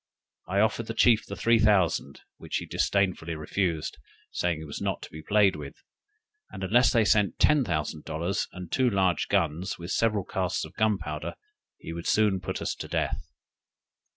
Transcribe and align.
I 0.47 0.61
offered 0.61 0.87
the 0.87 0.95
chief 0.95 1.27
the 1.27 1.35
three 1.35 1.59
thousand, 1.59 2.21
which 2.37 2.55
he 2.57 2.65
disdainfully 2.65 3.35
refused, 3.35 3.99
saying 4.31 4.57
he 4.57 4.65
was 4.65 4.81
not 4.81 5.03
to 5.03 5.11
be 5.11 5.21
played 5.21 5.55
with; 5.55 5.75
and 6.49 6.63
unless 6.63 6.91
they 6.91 7.05
sent 7.05 7.37
ten 7.37 7.63
thousand 7.63 8.03
dollars, 8.03 8.47
and 8.51 8.71
two 8.71 8.89
large 8.89 9.27
guns, 9.27 9.77
with 9.77 9.91
several 9.91 10.23
casks 10.23 10.65
of 10.65 10.73
gunpowder, 10.73 11.35
he 11.77 11.93
would 11.93 12.07
soon 12.07 12.39
put 12.41 12.63
us 12.63 12.73
to 12.77 12.87
death. 12.87 13.29